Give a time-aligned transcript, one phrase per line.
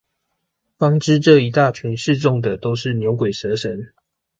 [0.79, 3.93] 方知這一大群示眾的都是牛鬼蛇神